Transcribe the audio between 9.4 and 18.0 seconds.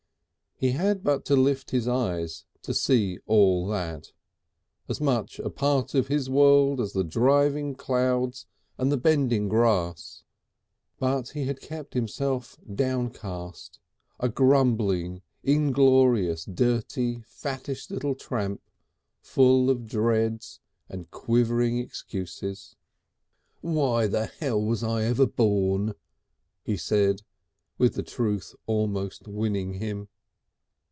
grass, but he kept himself downcast, a grumbling, inglorious, dirty, fattish